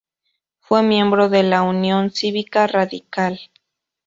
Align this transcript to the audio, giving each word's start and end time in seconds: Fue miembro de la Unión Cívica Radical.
Fue 0.61 0.81
miembro 0.81 1.29
de 1.29 1.43
la 1.43 1.61
Unión 1.61 2.09
Cívica 2.09 2.65
Radical. 2.65 3.39